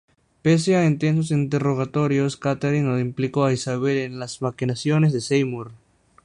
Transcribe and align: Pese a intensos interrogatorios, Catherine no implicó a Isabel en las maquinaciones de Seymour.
Pese 0.43 0.75
a 0.75 0.85
intensos 0.87 1.29
interrogatorios, 1.29 2.35
Catherine 2.35 2.81
no 2.87 2.97
implicó 2.99 3.45
a 3.45 3.53
Isabel 3.53 3.97
en 3.99 4.17
las 4.17 4.41
maquinaciones 4.41 5.13
de 5.13 5.21
Seymour. 5.21 5.73